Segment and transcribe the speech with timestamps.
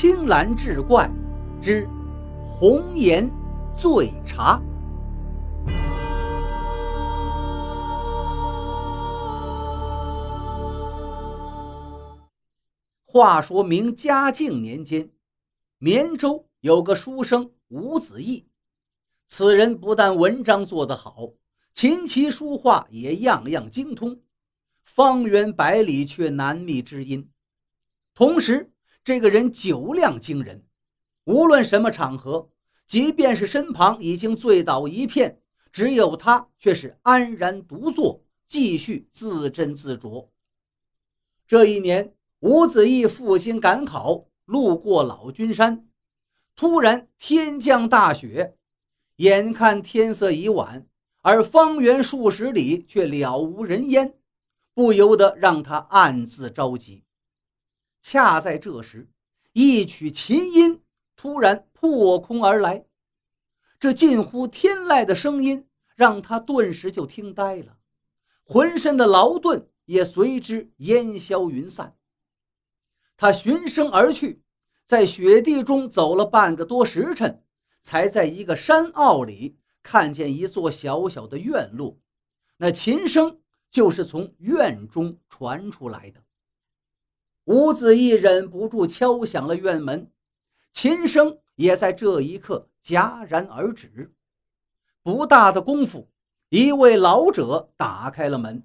[0.00, 1.10] 青蓝志怪
[1.60, 1.86] 之
[2.42, 3.30] 红颜
[3.74, 4.58] 醉茶。
[13.04, 15.10] 话说明嘉靖年间，
[15.76, 18.48] 绵州有个书生吴子义，
[19.26, 21.28] 此人不但文章做得好，
[21.74, 24.18] 琴棋书画也样样精通，
[24.82, 27.28] 方圆百里却难觅知音。
[28.14, 28.72] 同时，
[29.10, 30.62] 这个人酒量惊人，
[31.24, 32.48] 无论什么场合，
[32.86, 35.40] 即便是身旁已经醉倒一片，
[35.72, 40.28] 只有他却是安然独坐，继续自斟自酌。
[41.48, 45.88] 这一年，吴子义赴京赶考，路过老君山，
[46.54, 48.54] 突然天降大雪，
[49.16, 50.86] 眼看天色已晚，
[51.22, 54.14] 而方圆数十里却了无人烟，
[54.72, 57.02] 不由得让他暗自着急。
[58.02, 59.08] 恰在这时，
[59.52, 60.82] 一曲琴音
[61.16, 62.86] 突然破空而来，
[63.78, 67.78] 这近乎天籁的声音让他顿时就听呆了，
[68.44, 71.96] 浑身的劳顿也随之烟消云散。
[73.16, 74.42] 他循声而去，
[74.86, 77.44] 在雪地中走了半个多时辰，
[77.82, 81.98] 才在一个山坳里看见一座小小的院落，
[82.56, 86.22] 那琴声就是从院中传出来的。
[87.50, 90.08] 吴子义忍不住敲响了院门，
[90.72, 94.14] 琴声也在这一刻戛然而止。
[95.02, 96.08] 不大的功夫，
[96.50, 98.62] 一位老者打开了门，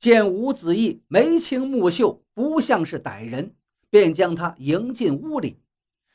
[0.00, 3.54] 见吴子义眉清目秀，不像是歹人，
[3.88, 5.60] 便将他迎进屋里，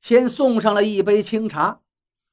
[0.00, 1.80] 先送上了一杯清茶。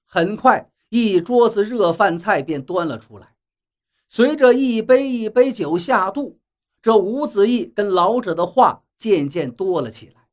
[0.06, 3.34] 很快，一桌子热饭菜便端了出来。
[4.10, 6.40] 随着一杯一杯酒下肚，
[6.84, 8.84] 这吴子义跟老者的话。
[8.98, 10.28] 渐渐多了起来。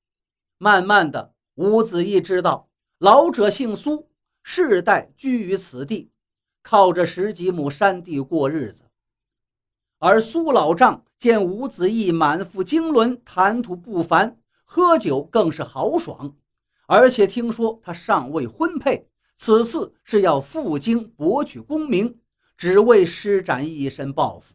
[0.59, 2.69] 慢慢的，吴子义知道
[2.99, 4.09] 老者姓苏，
[4.43, 6.11] 世代居于此地，
[6.63, 8.85] 靠着十几亩山地过日子。
[9.99, 16.37] 而苏老丈见吴子义满腹经纶，谈吐不凡，喝酒更是豪爽，
[16.87, 22.19] 而且听说他尚未婚配，此次是要赴京博取功名，
[22.57, 24.55] 只为施展一身抱负，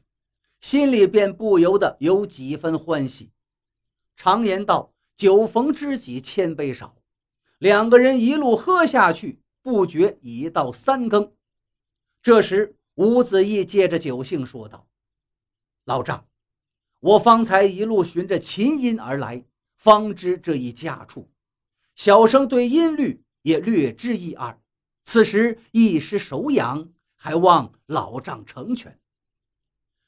[0.60, 3.32] 心里便不由得有几分欢喜。
[4.18, 6.98] 常言道：“酒逢知己千杯少。”
[7.60, 11.32] 两个人一路喝下去，不觉已到三更。
[12.24, 14.88] 这时，吴子义借着酒兴说道
[15.86, 16.28] ：“老丈，
[17.00, 19.46] 我方才一路循着琴音而来，
[19.78, 21.30] 方知这一家处。
[21.96, 24.60] 小生对音律也略知一二，
[25.04, 29.00] 此时一时手痒，还望老丈成全。”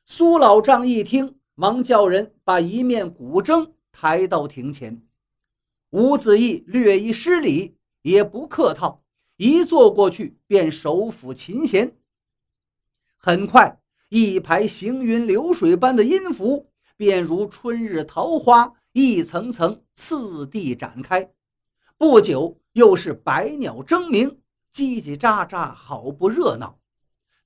[0.07, 3.73] 苏老丈一听，忙叫人把一面古筝。
[4.01, 5.05] 抬到庭前，
[5.89, 9.03] 吴子义略一失礼，也不客套，
[9.35, 11.97] 一坐过去便手抚琴弦。
[13.17, 21.33] 很快，一排行云流水般的音符，便如春日桃花，一层层次第展开。
[21.97, 24.39] 不久，又是百鸟争鸣，
[24.73, 26.79] 叽叽喳喳，好不热闹。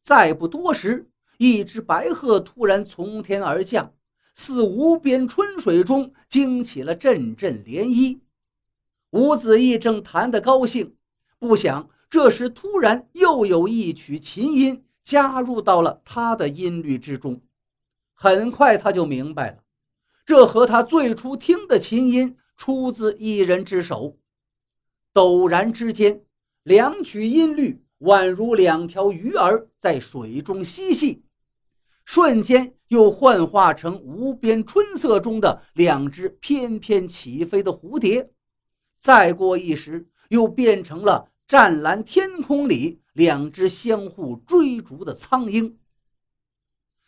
[0.04, 1.10] 再不多时，
[1.40, 3.96] 一只白鹤突然从天而降。
[4.34, 8.20] 似无边春水中惊起了阵阵涟漪。
[9.12, 10.96] 吴子义正弹得高兴，
[11.38, 17.42] 不想这时突然又有一曲琴音加入到了他的音律之中。
[18.14, 19.64] 很快他就明白了，
[20.26, 24.18] 这和他最初听的琴音出自一人之手。
[25.14, 26.24] 陡然之间，
[26.64, 31.24] 两曲音律宛如两条鱼儿在水中嬉戏。
[32.06, 38.32] 瞬间又幻化成无边春色中的两只翩翩起飞的蝴蝶，
[39.00, 45.78] 再过一时，又变成了湛蓝天空里两只相互追逐的苍鹰。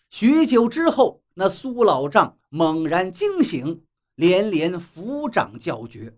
[0.10, 3.84] 许久之后，那苏老丈猛然惊醒，
[4.16, 6.18] 连连抚掌叫绝。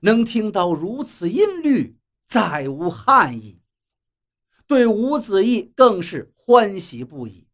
[0.00, 1.96] 能听到如此音律，
[2.26, 3.62] 再无憾意。
[4.66, 7.45] 对吴子义更是欢喜不已。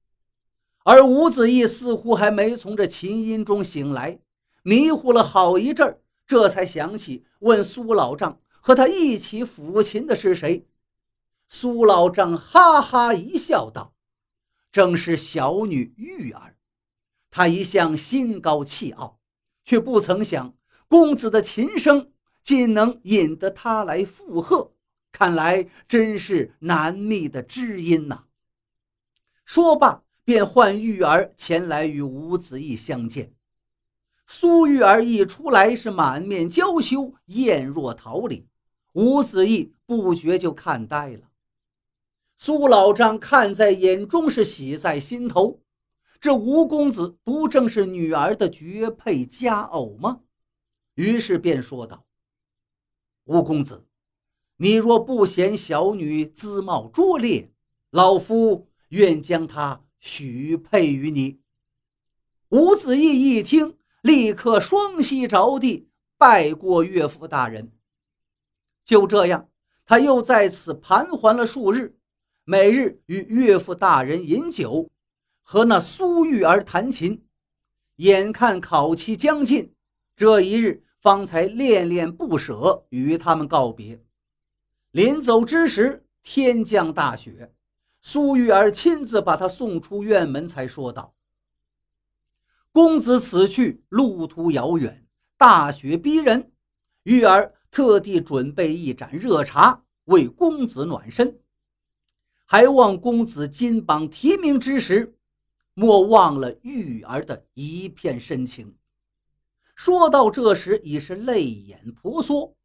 [0.84, 4.19] 而吴子义似乎还没从这琴音中醒来，
[4.64, 10.67] 迷糊了好一阵儿，这才想起问苏老丈：“和他一起抚琴的是谁？”
[11.46, 13.94] 苏老丈哈哈一笑，道
[14.73, 16.56] ：“正是小女玉儿。
[17.31, 19.20] 她一向心高气傲，
[19.64, 20.55] 却不曾想
[20.88, 22.11] 公子的琴声
[22.43, 24.73] 竟能引得她来附和，
[25.12, 28.25] 看来真是难觅的知音呐。”
[29.46, 30.01] 说罢。
[30.25, 33.33] 便唤玉儿前来与吴子义相见。
[34.27, 38.47] 苏玉儿一出来是满面娇羞，艳若桃李。
[38.93, 41.29] 吴子义不觉就看呆了。
[42.37, 45.61] 苏老张看在眼中，是喜在心头。
[46.21, 50.21] 这吴公子不正是女儿的绝配佳偶吗？
[50.95, 52.05] 于是便说道
[53.25, 53.87] ：“吴公子，
[54.57, 57.51] 你若不嫌小女姿貌拙劣，
[57.91, 61.40] 老夫愿将她许配于你。”
[62.50, 63.78] 吴子义一听。
[64.02, 65.88] 立刻双膝着地
[66.19, 67.70] 拜过岳父大人。
[68.84, 69.49] 就这样，
[69.84, 71.96] 他又在此盘桓了数日，
[72.43, 74.90] 每日与岳父大人饮酒，
[75.43, 77.25] 和那苏玉儿弹琴。
[77.99, 79.72] 眼看考期将近，
[80.16, 84.02] 这一日方才恋恋不舍，与他们告别。
[84.90, 87.52] 临走之时，天降大雪，
[88.04, 91.14] 苏玉儿亲自把他送出院门，才说道。
[92.72, 95.06] 公子此去路途遥远，
[95.38, 96.50] 大雪逼人，
[97.04, 101.38] 玉儿特地准备一盏热茶为公子暖身，
[102.44, 105.14] 还望公子金榜题名之时，
[105.72, 108.75] 莫忘了玉儿的一片深情。
[109.76, 112.56] 说到这时，已是泪眼婆娑。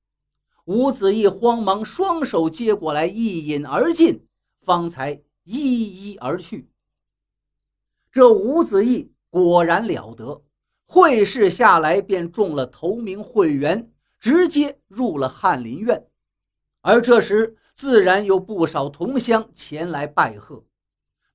[0.66, 4.28] 吴子义慌忙双手接过来，一饮而尽，
[4.62, 5.22] 方才
[5.56, 6.70] 一一而去。
[8.12, 9.12] 这吴子义。
[9.30, 10.42] 果然了得，
[10.86, 16.08] 会试下来便中了头名会员，直接入了翰林院。
[16.82, 20.64] 而这时自然有不少同乡前来拜贺。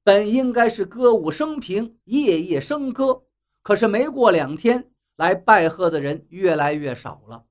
[0.03, 3.23] 本应该是歌舞升平，夜夜笙歌，
[3.63, 7.45] 可是没过两天，来拜贺的人越来越少了。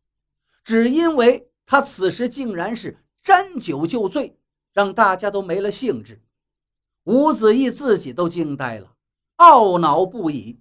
[0.64, 4.36] 只因为他此时竟然是沾酒就醉，
[4.74, 6.20] 让大家都没了兴致。
[7.06, 8.94] 吴子义自己都惊呆了。
[9.38, 10.60] 懊恼不已，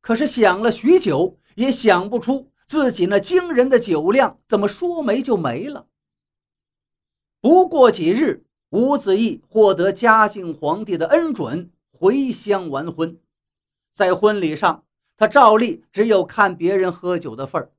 [0.00, 5.86] 可是想了许久，也想不出自己那惊人的酒量怎么说没就没了。
[7.40, 13.16] 不过几日，吴子义获得嘉靖皇帝的恩准，回乡完婚。
[13.92, 14.82] 在婚礼上，
[15.16, 17.70] 他照例只有看别人喝酒的份儿，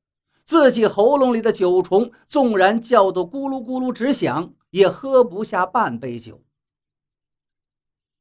[0.45, 6.44] 自己喉咙里的酒虫纵然叫得咕噜咕噜直响，也喝不下半杯酒。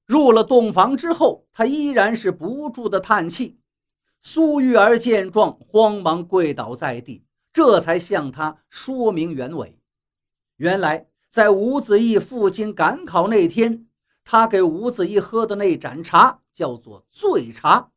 [0.06, 3.58] 入了洞房之后，他依然是不住的叹气。
[4.20, 9.78] 苏玉儿见状，慌忙跪倒在地，这才向他说明原委。
[10.56, 13.86] 原来，在吴子义赴京赶考那天，
[14.24, 17.90] 他给吴子义喝的那盏茶叫做醉茶。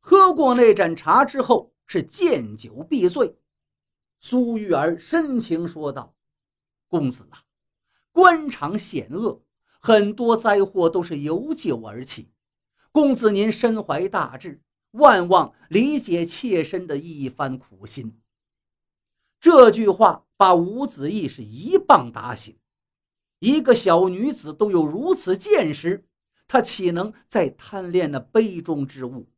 [0.00, 3.36] 喝过那盏茶之后，是见酒必醉。
[4.18, 6.14] 苏玉儿深情说道
[6.88, 7.42] ：“公子啊，
[8.12, 9.42] 官场险恶。”
[9.86, 12.30] 很多灾祸都是由酒而起，
[12.90, 18.18] 公子您身怀大志，万望理解妾身的一番苦心。
[19.38, 22.56] 这句话把吴子义是一棒打醒。
[23.40, 26.06] 一个小女子都有如此见识，
[26.48, 29.28] 她岂能再贪恋那杯中之物？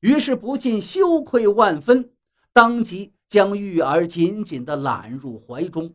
[0.00, 2.14] 于是不禁羞愧万分，
[2.54, 5.94] 当即将玉儿紧紧地揽入怀中。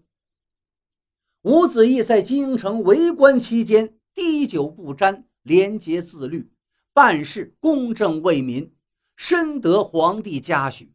[1.46, 6.50] 吴子义在京城为官期间，滴酒不沾，廉洁自律，
[6.92, 8.74] 办事公正为民，
[9.16, 10.92] 深得皇帝嘉许。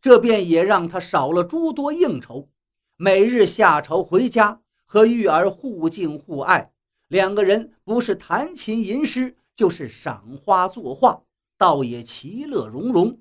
[0.00, 2.48] 这便也让他少了诸多应酬，
[2.94, 6.72] 每日下朝回家，和玉儿互敬互爱。
[7.08, 11.20] 两个人不是弹琴吟诗，就是赏花作画，
[11.58, 13.18] 倒也其乐融融。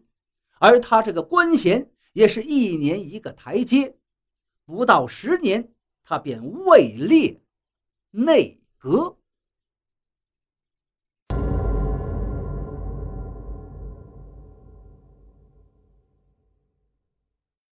[0.59, 3.95] 而他这个官衔，也是一年一个台阶，
[4.67, 5.73] 不到十年。
[6.09, 7.39] 他便位列
[8.09, 9.18] 内阁。